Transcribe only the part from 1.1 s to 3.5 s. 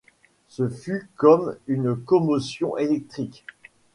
comme une commotion électrique.